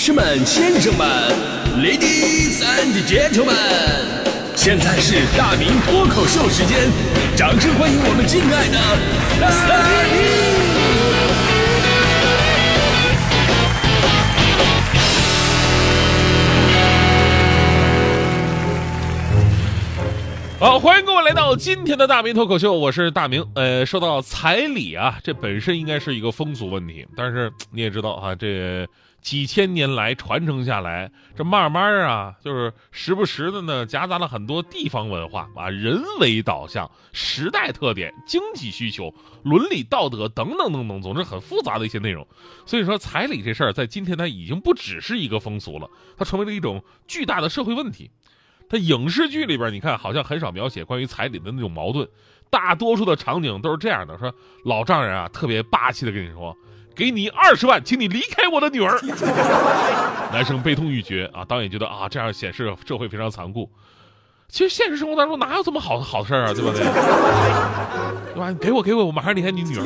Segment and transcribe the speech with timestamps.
[0.00, 1.06] 士们、先生们
[1.76, 3.52] ，Ladies and Gentlemen，
[4.56, 6.88] 现在是大明脱口秀时间，
[7.36, 8.78] 掌声欢迎我们敬爱的
[9.38, 9.46] 大
[10.08, 10.40] 明！
[20.58, 23.44] 好，欢迎各位来到今天的大明脱口秀，我是大明。
[23.54, 28.88] 呃，说到彩礼啊，这本身应该是一个风俗问题，但是你也知道啊，这
[29.20, 39.14] 几千年来传承下来，这慢慢啊，就是时不时的呢，夹杂了很多地方文化啊，人为导向、时代特点、经济需求、
[39.44, 42.26] 伦理道德等等等等，总之很复杂的一些内容。
[42.64, 48.10] 所以说，彩礼这事儿在今天它已经不只是一个风俗了，它成为了一种巨大的社会问题。
[48.68, 52.08] 它影视剧里边，你看好像很少描写关于彩礼的那种矛盾，
[52.50, 54.32] 大多数的场景都是这样的：说
[54.64, 56.56] 老丈人啊，特别霸气的跟你说，
[57.00, 59.00] 给你二十万，请你离开我的女儿。
[60.30, 63.66] 男生悲痛欲绝啊，导演觉得啊，这样显示社会非常残酷。
[64.50, 66.80] 其实现实生活当中哪有这么好的好事啊，对不对？
[68.34, 68.50] 对吧？
[68.50, 69.84] 你给我给我，我马上离开你女儿。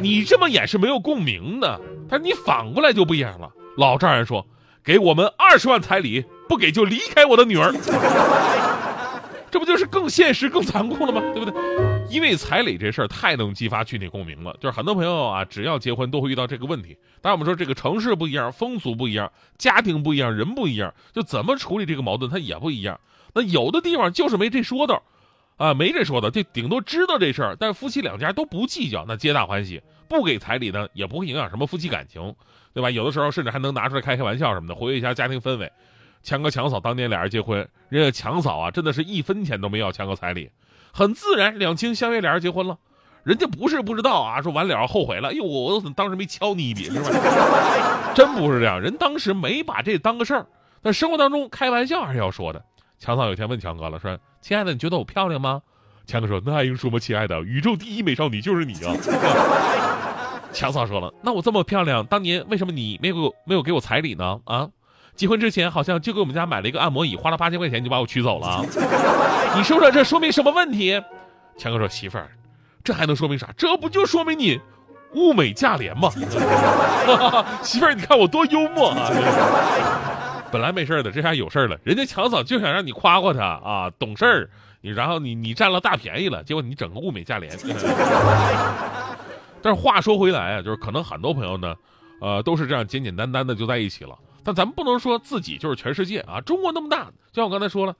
[0.00, 3.50] 你这么演是没有共鸣的，但是你反过来就不一样了。
[3.76, 4.46] 老丈人说，
[4.84, 6.24] 给我们二十万彩礼。
[6.48, 7.72] 不给就离开我的女儿，
[9.50, 11.20] 这不就是更现实、更残酷了吗？
[11.34, 11.54] 对不对？
[12.08, 16.96] 因为彩礼这事儿太能激发群体共鸣了，就是很多朋友啊，只要结婚都会遇到这个问题。
[17.20, 22.98] 当然，我们说这个城市不一样，风俗不一样，家庭不一样，人不一样，就怎么处理这个矛盾，它也不一样。
[23.34, 25.02] 那有的地方就是没这说道，
[25.56, 29.80] 啊，没这说的，就顶多知道这事儿，但夫妻两家都不计较，那皆大欢喜。
[30.08, 32.34] 不给彩礼呢，也不会影响什么夫妻感情，
[32.74, 32.90] 对吧？
[32.90, 35.70] 有的时候甚至还能拿出来开开玩笑什么的，活跃一下家庭氛围。
[36.22, 40.50] 强哥强嫂当年俩人结婚，人家强嫂啊，真的是一分钱都没要强哥彩礼，
[40.92, 42.78] 很自然，两情相悦，俩人结婚了。
[43.22, 48.12] 人家不是不知道啊，说完了后悔了，哟，我怎么当时没敲你一笔，是吧？
[48.14, 50.46] 真不是这样，人当时没把这当个事儿。
[50.82, 52.64] 但生活当中开玩笑还是要说的。
[52.98, 55.60] 强嫂有天问强哥了，说：“亲爱的，你觉得我漂亮吗？”
[56.06, 56.98] 强哥说：“那还用说吗？
[56.98, 58.96] 亲爱的，宇宙第一美少女就是你啊！”
[60.52, 64.40] 强嫂说了：“那我这么漂亮，当年为什么你没有没有给我彩礼呢？
[64.44, 64.68] 啊？”
[65.20, 68.64] 结婚之前好像就给我们家买了一个按摩椅，花了八千块钱就把我娶走了。
[69.54, 70.98] 你说说这说明什么问题？
[71.58, 72.26] 强哥说媳妇儿，
[72.82, 73.46] 这还能说明啥？
[73.54, 74.58] 这不就说明你
[75.12, 76.08] 物美价廉吗？
[77.62, 79.10] 媳妇儿，你看我多幽默啊！
[80.50, 81.76] 本来没事的，这下有事了。
[81.84, 84.48] 人家强嫂就想让你夸夸他啊，懂事儿。
[84.80, 87.54] 你然后你你占了大便宜了，结果你整个物美价廉。
[89.60, 91.74] 但是话说回来啊，就是可能很多朋友呢，
[92.22, 94.16] 呃，都是这样简简单单的就在一起了。
[94.50, 96.40] 但咱们不能说自己就是全世界啊！
[96.40, 97.94] 中国那么大，就像我刚才说了，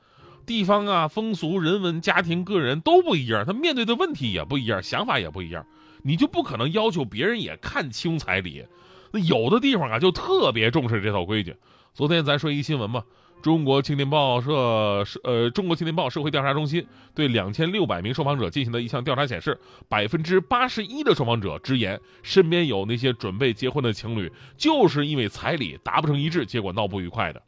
[0.44, 5.64] 地方啊、风俗、人文、家庭、个人都不一样，他面对的问题也不一样，想法也不一样，
[6.02, 8.66] 你就不可能要求别人也看清彩礼。
[9.12, 11.54] 那有的地方啊，就特别重视这套规矩。
[11.94, 13.04] 昨天咱说一新闻嘛。
[13.42, 19.58] 中国青年报社社呃，中国青年报社会调查中心对两千六百名受访者进行的一项调查显示，
[19.88, 27.42] 百分之八十一的受访者直言，身边有那些准备结婚的情侣，就是因为彩礼达不成一致，结果闹不愉快的。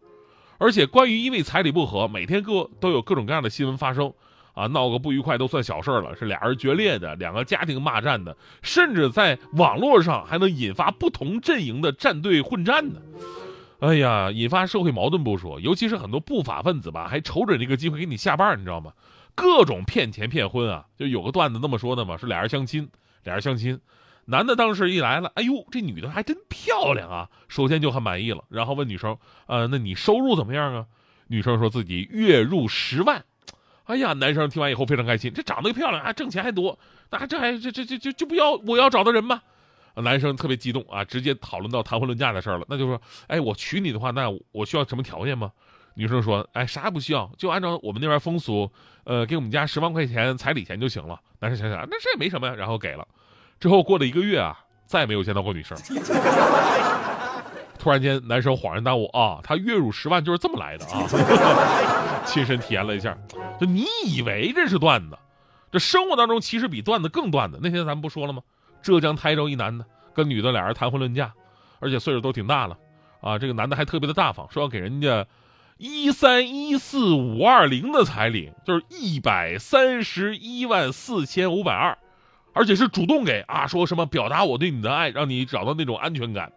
[0.58, 4.12] 而且，关于因为彩礼不和，每天各都有各种各样的新闻发生，
[4.54, 13.00] 啊，闹个不愉快都算小事了，是俩人决裂的，两个家庭骂战的，甚至在网络上还能引发不同阵营的战队混战呢。
[13.82, 18.93] 哎呀，引发社会矛盾不说，尤其是很多不法分子吧，还瞅准这个机会给你下绊你知道吗？
[19.34, 20.87] 各种骗钱骗婚啊！
[20.97, 22.88] 就有个段子那么说的嘛，是俩人相亲，
[23.25, 23.81] 俩人相亲，
[24.26, 30.87] 男的当时一来了，哎呦，这女的还真漂亮啊，首先就很满意了，然后问女生，呃，那你收入怎么样啊？
[31.26, 33.25] 女生说自己月入十万，
[33.87, 36.78] 哎呀，男生听完以后非常开心，这长得漂亮，啊挣钱还多，
[37.10, 39.43] 那这还这这这就就不要我要找的人吗？
[39.97, 42.64] 男生特别激动啊，直接讨论到谈婚论嫁的事儿了。
[42.69, 45.53] 那就说，哎，我娶你的话，那我需要什么条件吗？
[45.94, 48.70] 女生说，哎，啥也不需要，就按照我们那边风俗，
[49.04, 51.20] 呃，给我们家十万块钱彩礼钱就行了。
[51.41, 53.06] 男生想想，那这也没什么呀，然后给了。
[53.60, 55.76] 之后过了一个月啊，再也没有见到过女生。
[57.78, 61.05] 突然间，男生恍然大悟啊，他月入十万就是这么来的啊！
[62.25, 63.19] 亲身体验了一下，
[63.61, 65.19] 就你以为这是段子，
[65.72, 67.58] 这生活当中其实比段子更段子。
[67.61, 68.40] 那天咱们不说了吗？
[68.82, 71.32] 浙江台州一男的跟女的俩人谈婚论嫁，
[71.81, 72.76] 而且岁数都挺大了，
[73.20, 75.26] 啊，这个男的还特别的大方，说要给人家
[75.79, 81.96] 一三一四五二零的彩礼，就是一百三十一万四千五百二，
[82.52, 86.52] 而且是主动给啊，说什么表达我对你的爱，让你找到那种安全感。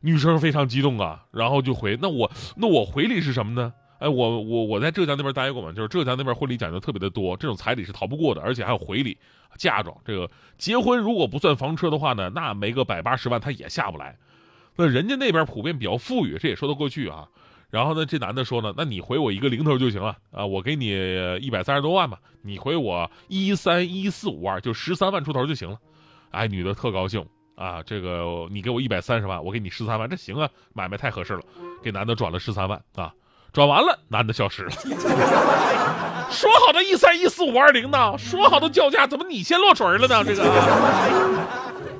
[0.00, 3.72] 女生非常激动啊，然后就回，那我那我回礼是什么呢？
[4.02, 9.16] 哎，我我我在浙江那边待过嘛，就是浙江那边婚礼讲究特别的多，这种彩礼是逃不过的，而且还有回礼、
[9.56, 9.96] 嫁妆。
[10.04, 10.28] 这个
[10.58, 14.18] 结婚如果不算房车的话呢，那没个百八十万他也下不来。
[14.74, 17.28] 那人家那边普遍比较富裕，这也说得过去啊。
[17.70, 20.88] 然后呢，这男的说呢，那你回我一个零头就行了啊，我给你
[21.40, 25.78] 一百三十多万吧，你回我一三一四五二，就十三万出头就行了。
[26.32, 31.42] 哎，女的特高兴啊，这个你给我一百三十万，我给你十三万，这行啊，买卖太合适了，
[31.84, 33.14] 给男的转了十三万啊。
[33.52, 34.70] 转完了，男的消失了。
[36.30, 38.16] 说好的一三一四五二零呢？
[38.16, 40.24] 说好的叫价，怎么你先落锤了呢？
[40.24, 40.42] 这个，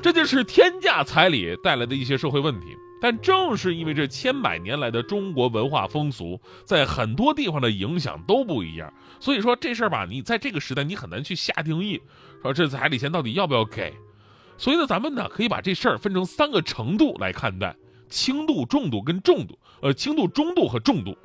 [0.00, 2.66] 这就是天价彩礼带来的一些社会问题。
[3.02, 8.90] 但正是因为这千百年来的中国文化风俗，在很多地方的影响都不一样，
[9.20, 12.00] 所以说这事儿吧，你在这个时代你很难去下定义，
[12.40, 13.93] 说这彩礼钱到底要不要给。
[14.56, 17.75] 所以呢，咱们呢可以把这事儿分成三个程度来看待：
[18.08, 19.58] 轻度、重度跟重度。
[19.82, 21.19] 呃，轻度、中度和重度。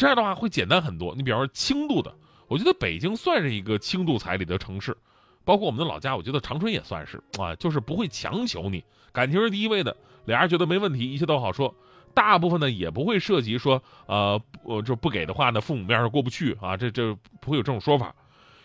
[0.00, 1.14] 这样的话会简单很多。
[1.14, 2.10] 你比方说轻度的，
[2.48, 4.96] 我觉得北京算是一个轻度彩礼的城市，
[5.44, 8.82] 包括我们的老家，我觉得长春也算是啊，就是不会强求你，
[9.12, 9.94] 感情是第一位的，
[10.24, 11.74] 俩人觉得没问题，一切都好说。
[12.14, 18.14] 大部分呢也不会涉及说，呃，我就不给的话呢，父母面上过不去啊，这这不会有这种说法。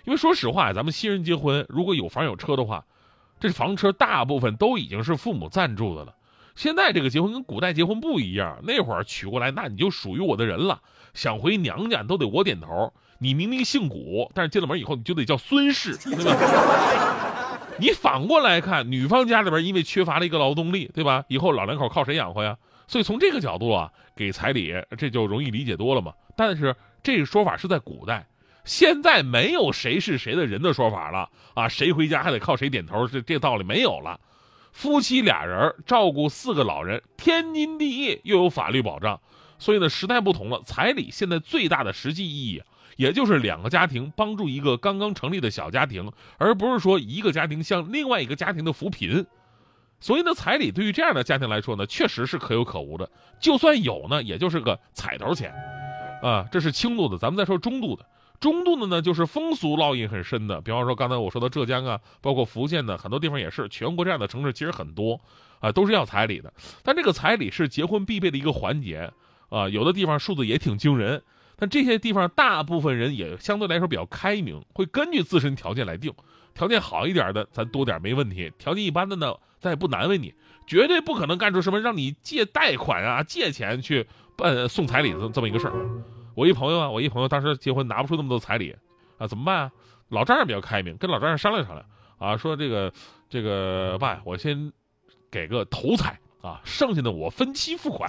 [0.06, 2.81] 因为说实话，咱们新人结婚，如果有房有车的话，
[3.42, 6.16] 这房车大部分都已经是父母赞助的了。
[6.56, 10.81] 现在这个结婚跟古代结婚不一样，那会儿娶过来，那你就属于我的人了。
[11.13, 12.94] 想回娘家都得我点头。
[13.19, 17.60] 你明明姓古，但是进了门以后你就得叫孙氏，对吧？
[17.80, 21.24] 你反过来看，女方家里边因为缺乏了一个劳动力，对吧？
[21.28, 22.57] 以后老两口靠谁养活呀？
[22.88, 26.13] 所以从这个角度啊，给彩礼这就容易理解多了嘛。
[26.38, 28.28] 但是这个说法是在古代，
[28.63, 31.68] 现在没有谁是谁的人的说法了啊！
[31.68, 34.19] 谁回家还得靠谁点头，这这道理没有了。
[34.75, 39.22] 夫妻俩人照顾四个老人，天经地义，又有法律保障。
[39.57, 42.62] 所以呢，时代不同了，彩礼现在最大的实际意义，
[42.98, 49.25] 也就是两个家庭帮助一个刚刚成立的小家庭，而不是说一个家庭向另外一个家庭的扶贫。
[50.01, 53.10] 所以呢，彩礼对于这样的家庭来说呢，确实是可有可无的。
[53.39, 55.54] 就算有呢，也就是个彩头钱，
[56.21, 57.18] 啊，这是轻度的。
[57.18, 58.06] 咱们再说中度的。
[58.45, 65.19] 中度的呢，就是风俗烙印很深的，比方说刚才我说的浙江啊，包括福建的很多地方也是，全国这样的城市其实很多，
[65.59, 66.53] 啊，都是要彩礼的。
[66.83, 69.12] 但这个彩礼是结婚必备的一个环节，
[69.50, 71.24] 啊，有的地方数字也挺惊人，
[71.56, 76.13] 但这些地方大部分人也相对来说比较开明，会根据自身条件来定。
[76.53, 80.36] 条件好一点的，咱多点没问题；条件一般的呢，咱也不难为你，
[80.68, 84.06] 绝对不可能干出什么让你借贷款啊、借钱去
[84.36, 85.74] 办送彩礼的这么一个事儿。
[86.36, 88.76] 我一朋友啊，我一朋友当时结婚拿不出那么多彩礼，
[89.18, 89.72] 啊，怎么办啊？
[90.10, 91.86] 老丈人比较开明，跟老丈人商量商量，
[92.20, 92.94] 啊，说这个
[93.30, 94.72] 这个爸，我先
[95.32, 98.08] 给个头彩啊，剩下的我分期付款，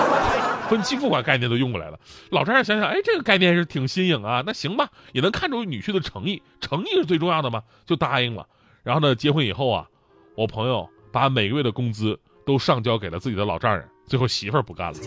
[0.68, 1.98] 分期付款概念都用过来了。
[2.30, 8.46] 老丈人想想，哎，这个概念是挺新颖啊，那行吧，也能看出女婿的诚意，诚意是最重要的嘛，就答应了。
[8.82, 9.88] 然后呢，结婚以后啊，
[10.34, 14.98] 我朋友把每个月的工资都上交给了自己的老丈人，最后媳妇儿不干了。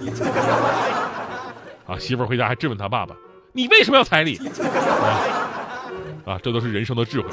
[1.86, 3.16] 啊，媳妇儿回家还质问他爸爸
[3.54, 4.38] ：“你为什么要彩礼？”
[6.26, 7.30] 啊，这都是人生的智慧。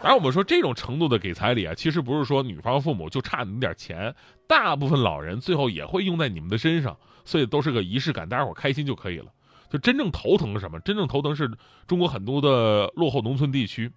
[0.00, 4.14] 当然，我们说这种程度的给彩礼啊，其实不是说女方父母就差你点钱，
[4.46, 9.26] 大部分老人最后也会用在你们的身上，所以都是个仪式感，大家伙开心就可以了。
[9.68, 10.78] 就真正头疼是什么？
[10.80, 11.50] 真正头疼是
[11.88, 13.90] 中国很多的落后农村地区，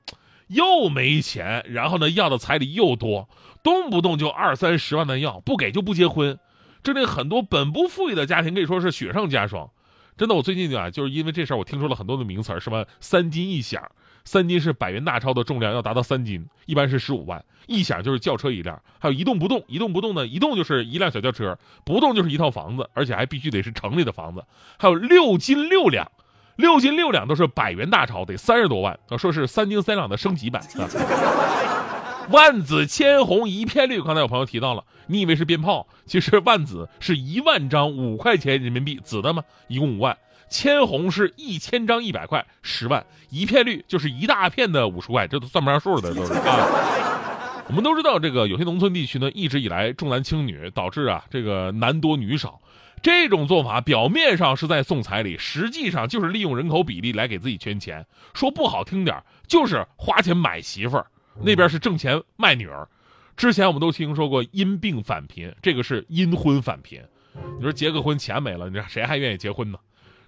[0.47, 3.29] 又没钱，然后呢要的彩礼又多，
[3.61, 6.39] 动不动就二三十万的要，不给就不结婚。
[6.83, 9.69] 这令很多本不富裕的家庭可以说是雪上加霜。
[10.17, 13.81] 真的，我最近啊，就是因为这事儿，我听说了很多的名词，什么三金一响，
[14.25, 24.43] 三金是百元大钞的重量要达到三斤，一般是十五万，一响就是轿车一辆，还有一动不动，一动不动呢，一动就是一辆小轿车，不动就是一套房子，而且还必须得是城里的房子，
[24.77, 26.11] 还有六斤六两，
[26.57, 31.78] 六斤六两都是百元大钞，得三十多万，说是三斤三两的升级版啊。
[32.31, 39.43] 万紫千红一片绿，刚才有朋友提到了，你以为是鞭炮，其实万紫是一万张五块钱人民币，紫的吗？
[39.67, 40.15] 一共五万，
[40.49, 47.65] 千红是一千张一百块，十万，一片绿就是一大片的五十块，这都算不上数的都是啊。
[47.67, 52.61] 我们都知道，这个有些农村地区呢，一直以来重男轻女，导致啊这个男多女少，
[53.01, 58.05] 这种做法表面上是在送彩礼，实际上就是利用人口比例来给自己圈钱，
[58.35, 61.07] 说不好听点就是花钱买媳妇儿。
[61.41, 62.87] 那边是挣钱卖女儿，
[63.37, 67.01] 之前我们都听说过因病返贫，这个是因婚返贫。
[67.57, 69.79] 你说结个婚钱没了，你说谁还愿意结婚呢？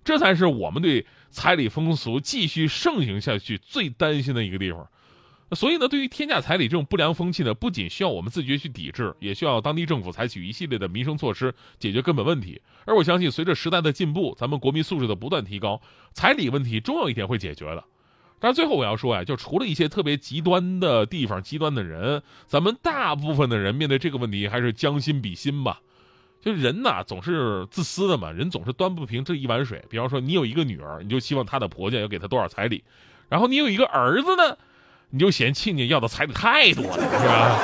[0.03, 4.88] 这才是我们对彩礼风俗继续盛行下去最担心的一个地方。
[5.51, 12.62] 所以呢，对于天价彩礼这种不良风气呢，不仅需要我们自觉去抵制，也需要当地政府采取一系列的民生措施解决根本问题。
[12.86, 15.82] 而我相信，随着时代的进步，咱们国民素质的不断提高，
[16.13, 17.84] 彩礼问题终有一天会解决的。
[18.41, 25.79] 但是最后我要说呀，就除了一些特别极端的地方、极端的人，咱们大部分的人面对这个问题还是将心比心吧。
[26.41, 29.86] 就人呐，总是自私的嘛，人总是端不平这一碗水。
[29.91, 32.79] 比方说，你有一个女儿，你就希望她的婆家要给她多少彩礼；
[33.29, 34.57] 然后你有一个儿子呢，
[35.12, 37.60] 你就嫌亲家要的彩礼太多了，是吧？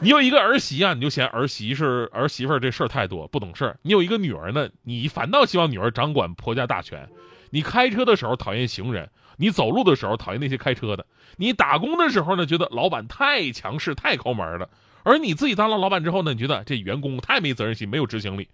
[0.00, 3.78] 你有一个儿媳啊，你就嫌儿媳是儿媳妇这事儿太多，不懂事儿。
[3.82, 7.06] 你有一个女儿呢，你反倒希望女儿掌管婆家大权。
[7.50, 11.06] 你开车的时候讨厌行人，你走路的时候讨厌那些开车的，
[11.38, 14.68] 你打工的时候呢，觉得老板太强势，太抠门了，
[15.02, 18.48] 而你自己当了老板之后呢，你觉得这员工太没责任心，没有执行力。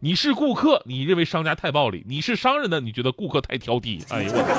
[0.00, 4.02] 你是顾客，你认为商家太暴力，你是商人呢，你觉得顾客太挑剔。
[4.08, 4.56] 哎呦我天。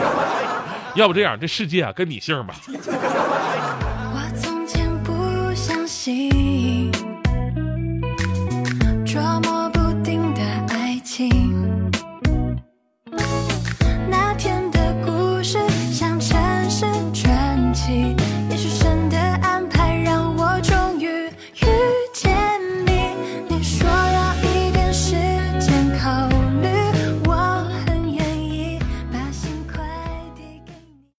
[0.94, 2.54] 要不这样，这世界啊跟你姓吧。
[2.68, 6.92] 我从前不相信。
[9.04, 11.51] 捉摸不定的爱情。